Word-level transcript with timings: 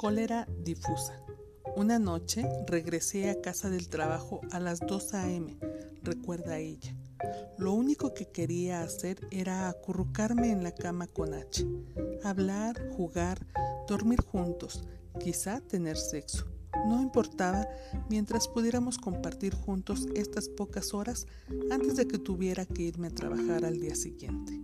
Cólera 0.00 0.48
difusa. 0.64 1.22
Una 1.76 1.98
noche 1.98 2.48
regresé 2.66 3.28
a 3.28 3.42
casa 3.42 3.68
del 3.68 3.90
trabajo 3.90 4.40
a 4.50 4.58
las 4.58 4.80
2 4.80 5.12
a.m., 5.12 5.58
recuerda 6.02 6.56
ella. 6.56 6.96
Lo 7.58 7.74
único 7.74 8.14
que 8.14 8.24
quería 8.24 8.80
hacer 8.80 9.28
era 9.30 9.68
acurrucarme 9.68 10.52
en 10.52 10.62
la 10.62 10.72
cama 10.72 11.06
con 11.06 11.34
H, 11.34 11.66
hablar, 12.24 12.80
jugar, 12.96 13.46
dormir 13.86 14.22
juntos, 14.22 14.84
quizá 15.22 15.60
tener 15.60 15.98
sexo. 15.98 16.46
No 16.88 17.02
importaba 17.02 17.68
mientras 18.08 18.48
pudiéramos 18.48 18.96
compartir 18.96 19.54
juntos 19.54 20.06
estas 20.14 20.48
pocas 20.48 20.94
horas 20.94 21.26
antes 21.70 21.96
de 21.96 22.08
que 22.08 22.16
tuviera 22.16 22.64
que 22.64 22.84
irme 22.84 23.08
a 23.08 23.14
trabajar 23.14 23.66
al 23.66 23.78
día 23.78 23.94
siguiente. 23.94 24.62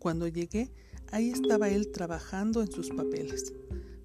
Cuando 0.00 0.26
llegué, 0.26 0.72
ahí 1.12 1.30
estaba 1.30 1.68
él 1.68 1.92
trabajando 1.92 2.62
en 2.62 2.72
sus 2.72 2.88
papeles. 2.90 3.52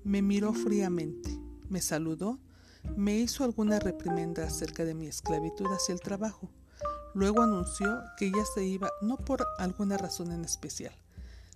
Me 0.03 0.21
miró 0.21 0.53
fríamente, 0.53 1.29
me 1.69 1.81
saludó, 1.81 2.39
me 2.95 3.17
hizo 3.17 3.43
alguna 3.43 3.79
reprimenda 3.79 4.45
acerca 4.45 4.83
de 4.83 4.95
mi 4.95 5.07
esclavitud 5.07 5.67
hacia 5.67 5.93
el 5.93 5.99
trabajo. 6.01 6.49
Luego 7.13 7.41
anunció 7.41 8.01
que 8.17 8.31
ya 8.31 8.43
se 8.55 8.65
iba 8.65 8.89
no 9.01 9.17
por 9.17 9.45
alguna 9.59 9.97
razón 9.97 10.31
en 10.31 10.43
especial, 10.43 10.95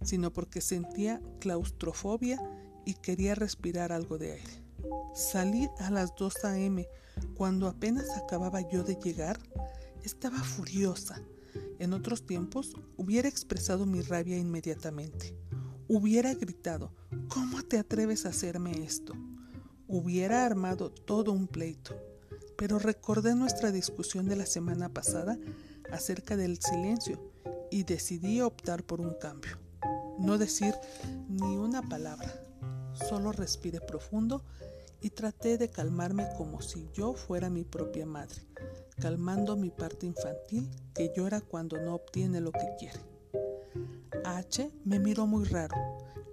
sino 0.03 0.31
porque 0.31 0.61
sentía 0.61 1.21
claustrofobia 1.39 2.39
y 2.85 2.93
quería 2.95 3.35
respirar 3.35 3.91
algo 3.91 4.17
de 4.17 4.33
aire. 4.33 4.63
Salí 5.15 5.69
a 5.79 5.89
las 5.89 6.15
2 6.15 6.45
a.m. 6.45 6.87
cuando 7.35 7.67
apenas 7.67 8.09
acababa 8.17 8.61
yo 8.69 8.83
de 8.83 8.95
llegar. 8.95 9.39
Estaba 10.03 10.37
furiosa. 10.37 11.19
En 11.79 11.93
otros 11.93 12.25
tiempos 12.25 12.75
hubiera 12.97 13.27
expresado 13.27 13.85
mi 13.85 14.01
rabia 14.01 14.37
inmediatamente. 14.37 15.35
Hubiera 15.97 16.33
gritado, 16.33 16.91
¿cómo 17.29 17.63
te 17.63 17.77
atreves 17.77 18.25
a 18.25 18.29
hacerme 18.29 18.83
esto? 18.83 19.13
Hubiera 19.87 20.45
armado 20.45 20.91
todo 20.91 21.31
un 21.31 21.47
pleito. 21.47 21.95
Pero 22.57 22.79
recordé 22.79 23.33
nuestra 23.33 23.71
discusión 23.71 24.27
de 24.27 24.35
la 24.35 24.45
semana 24.45 24.89
pasada 24.89 25.39
acerca 25.93 26.35
del 26.35 26.59
silencio 26.61 27.31
y 27.71 27.83
decidí 27.83 28.41
optar 28.41 28.83
por 28.83 28.99
un 28.99 29.13
cambio. 29.13 29.57
No 30.19 30.37
decir 30.37 30.75
ni 31.29 31.55
una 31.55 31.81
palabra. 31.81 32.43
Solo 33.07 33.31
respiré 33.31 33.79
profundo 33.79 34.43
y 34.99 35.11
traté 35.11 35.57
de 35.57 35.69
calmarme 35.69 36.27
como 36.37 36.61
si 36.61 36.89
yo 36.93 37.13
fuera 37.13 37.49
mi 37.49 37.63
propia 37.63 38.05
madre, 38.05 38.41
calmando 38.99 39.55
mi 39.55 39.69
parte 39.69 40.05
infantil 40.07 40.69
que 40.93 41.13
llora 41.15 41.39
cuando 41.39 41.77
no 41.77 41.95
obtiene 41.95 42.41
lo 42.41 42.51
que 42.51 42.75
quiere. 42.77 43.14
H 44.25 44.71
me 44.83 44.99
miró 44.99 45.27
muy 45.27 45.45
raro. 45.45 45.75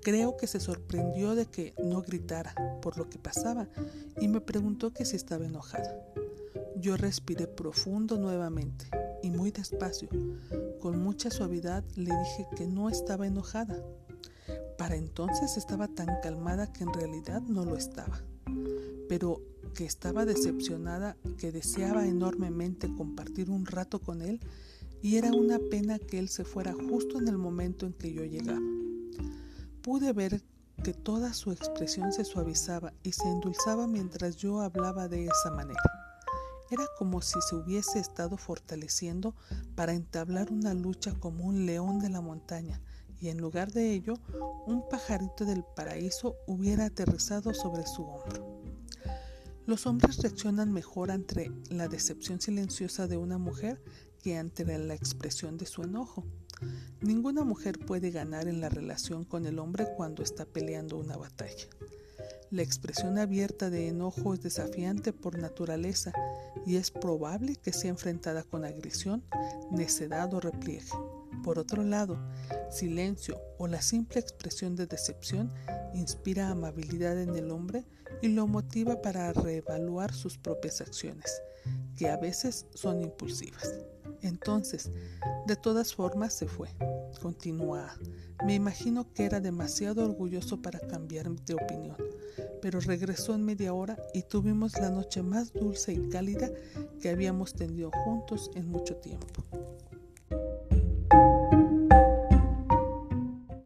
Creo 0.03 0.37
que 0.37 0.47
se 0.47 0.59
sorprendió 0.59 1.35
de 1.35 1.47
que 1.47 1.75
no 1.83 2.03
gritara 2.03 2.55
por 2.81 2.99
lo 2.99 3.09
que 3.09 3.19
pasaba 3.19 3.69
y 4.21 4.29
me 4.29 4.41
preguntó 4.41 4.93
que 4.93 5.05
si 5.05 5.17
estaba 5.17 5.47
enojada. 5.47 5.97
Yo 6.77 6.97
respiré 6.97 7.47
profundo 7.47 8.19
nuevamente 8.19 8.87
y 9.23 9.31
muy 9.31 9.53
despacio. 9.53 10.09
Con 10.81 11.01
mucha 11.01 11.31
suavidad 11.31 11.85
le 11.95 12.11
dije 12.11 12.49
que 12.57 12.67
no 12.67 12.89
estaba 12.89 13.27
enojada. 13.27 13.81
Para 14.77 14.97
entonces 14.97 15.57
estaba 15.57 15.87
tan 15.87 16.21
calmada 16.23 16.73
que 16.73 16.83
en 16.83 16.93
realidad 16.93 17.43
no 17.43 17.65
lo 17.65 17.77
estaba, 17.77 18.21
pero 19.09 19.41
que 19.75 19.85
estaba 19.85 20.25
decepcionada, 20.25 21.17
que 21.39 21.53
deseaba 21.53 22.07
enormemente 22.07 22.93
compartir 22.93 23.51
un 23.51 23.67
rato 23.67 24.01
con 24.01 24.23
él 24.23 24.41
y 25.03 25.17
era 25.17 25.33
una 25.33 25.59
pena 25.59 25.99
que 25.99 26.19
él 26.19 26.29
se 26.29 26.45
fuera 26.45 26.73
justo 26.73 27.19
en 27.19 27.27
el 27.27 27.37
momento 27.37 27.87
en 27.87 27.93
que 27.93 28.13
yo 28.13 28.25
llegaba. 28.25 28.61
Pude 29.83 30.13
ver 30.13 30.43
que 30.85 30.95
toda 30.95 31.35
su 31.35 31.51
expresión 31.51 32.13
se 32.13 32.25
suavizaba 32.25 32.93
y 33.03 33.13
se 33.13 33.29
endulzaba 33.29 33.87
mientras 33.89 34.37
yo 34.37 34.61
hablaba 34.61 35.09
de 35.09 35.27
esa 35.27 35.51
manera. 35.51 35.83
Era 36.71 36.85
como 36.99 37.21
si 37.21 37.39
se 37.49 37.57
hubiese 37.57 37.99
estado 37.99 38.37
fortaleciendo 38.37 39.35
para 39.75 39.93
entablar 39.93 40.53
una 40.53 40.73
lucha 40.73 41.13
como 41.15 41.45
un 41.45 41.67
león 41.67 41.99
de 41.99 42.09
la 42.09 42.21
montaña, 42.21 42.81
y 43.21 43.29
en 43.29 43.39
lugar 43.39 43.73
de 43.73 43.93
ello, 43.93 44.15
un 44.67 44.89
pajarito 44.89 45.45
del 45.45 45.65
paraíso 45.77 46.37
hubiera 46.47 46.87
aterrizado 46.87 47.53
sobre 47.55 47.87
su 47.87 48.03
hombro. 48.03 48.63
Los 49.67 49.87
hombres 49.87 50.17
reaccionan 50.17 50.73
mejor 50.73 51.11
ante 51.11 51.53
la 51.71 51.87
decepción 51.89 52.41
silenciosa 52.41 53.07
de 53.07 53.17
una 53.17 53.39
mujer 53.39 53.81
que 54.23 54.39
ante 54.39 54.65
la 54.65 54.95
expresión 54.95 55.59
de 55.59 55.67
su 55.67 55.83
enojo. 55.83 56.25
Ninguna 57.01 57.45
mujer 57.45 57.79
puede 57.79 58.11
ganar 58.11 58.47
en 58.47 58.61
la 58.61 58.69
relación 58.69 59.25
con 59.25 59.47
el 59.47 59.59
hombre 59.59 59.89
cuando 59.97 60.23
está 60.23 60.45
peleando 60.45 60.97
una 60.97 61.17
batalla. 61.17 61.67
La 62.51 62.63
expresión 62.63 63.19
abierta 63.19 63.71
de 63.71 63.89
enojo 63.89 64.35
es 64.35 64.43
desafiante 64.43 65.13
por 65.13 65.39
naturaleza 65.39 66.13
y 66.67 66.77
es 66.77 66.91
probable 66.91 67.57
que 67.57 67.73
sea 67.73 67.91
enfrentada 67.91 68.43
con 68.43 68.65
agresión, 68.65 69.25
necedad 69.71 70.33
o 70.35 70.41
repliegue. 70.41 70.93
Por 71.43 71.59
otro 71.59 71.83
lado, 71.83 72.19
silencio 72.71 73.41
o 73.59 73.67
la 73.67 73.83
simple 73.83 74.21
expresión 74.21 74.77
de 74.77 74.87
decepción 74.87 75.51
inspira 75.95 76.51
amabilidad 76.51 77.21
en 77.21 77.35
el 77.35 77.51
hombre 77.51 77.87
y 78.21 78.29
lo 78.29 78.47
motiva 78.47 79.03
para 79.03 79.33
reevaluar 79.33 80.13
sus 80.13 80.39
propias 80.39 80.81
acciones, 80.81 81.43
que 81.97 82.11
a 82.11 82.17
veces 82.17 82.67
son 82.75 83.01
impulsivas. 83.01 83.75
Entonces, 84.23 84.91
de 85.47 85.57
todas 85.57 85.95
formas 85.95 86.33
se 86.33 86.47
fue. 86.47 86.69
Continúa. 87.21 87.95
Me 88.45 88.55
imagino 88.55 89.13
que 89.13 89.25
era 89.25 89.41
demasiado 89.41 90.05
orgulloso 90.05 90.61
para 90.61 90.81
cambiar 90.81 91.31
de 91.31 91.55
opinión, 91.55 91.97
pero 92.61 92.81
regresó 92.81 93.35
en 93.35 93.45
media 93.45 93.73
hora 93.73 93.97
y 94.15 94.23
tuvimos 94.23 94.79
la 94.81 94.91
noche 94.91 95.23
más 95.23 95.53
dulce 95.53 95.93
y 95.93 96.09
cálida 96.09 96.51
que 97.01 97.11
habíamos 97.11 97.55
tenido 97.55 97.91
juntos 98.05 98.51
en 98.55 98.69
mucho 98.69 98.97
tiempo. 98.97 99.45